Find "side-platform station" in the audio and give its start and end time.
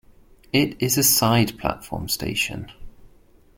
1.03-2.71